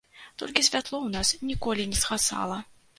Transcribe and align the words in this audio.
Толькі 0.41 0.65
святло 0.69 0.97
ў 1.03 1.09
нас 1.17 1.35
ніколі 1.53 1.89
не 1.95 2.05
згасала. 2.05 2.63